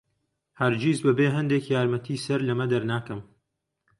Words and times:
هەرگیز 0.59 0.97
بەبێ 1.05 1.27
هەندێک 1.37 1.63
یارمەتی 1.73 2.21
سەر 2.25 2.39
لەمە 2.49 2.65
دەرناکەم. 2.71 3.21